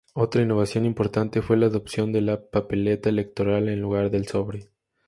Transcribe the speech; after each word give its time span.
Otra 0.15 0.41
innovación 0.41 0.85
importante 0.87 1.43
fue 1.43 1.57
la 1.57 1.67
adopción 1.67 2.11
de 2.11 2.21
la 2.21 2.41
papeleta 2.49 3.09
electoral 3.09 3.69
en 3.69 3.79
lugar 3.81 4.09
del 4.09 4.25
sobre. 4.27 4.71